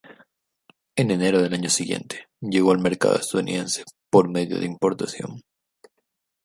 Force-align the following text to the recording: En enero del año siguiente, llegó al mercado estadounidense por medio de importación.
En 0.95 1.11
enero 1.11 1.43
del 1.43 1.53
año 1.53 1.69
siguiente, 1.69 2.27
llegó 2.39 2.71
al 2.71 2.79
mercado 2.79 3.17
estadounidense 3.17 3.83
por 4.09 4.29
medio 4.31 4.57
de 4.59 4.65
importación. 4.65 5.43